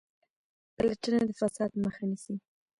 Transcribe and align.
پلټنه 0.75 1.21
د 1.27 1.31
فساد 1.39 1.71
مخه 1.83 2.03
نیسي 2.09 2.35